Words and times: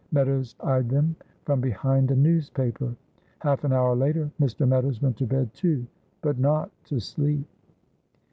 Meadows 0.11 0.55
eyed 0.61 0.89
them 0.89 1.15
from 1.45 1.61
behind 1.61 2.09
a 2.09 2.15
newspaper. 2.15 2.95
Half 3.37 3.65
an 3.65 3.71
hour 3.71 3.95
later 3.95 4.31
Mr. 4.39 4.67
Meadows 4.67 4.99
went 4.99 5.15
to 5.17 5.27
bed, 5.27 5.53
too 5.53 5.85
but 6.23 6.39
not 6.39 6.71
to 6.85 6.99
sleep. 6.99 7.45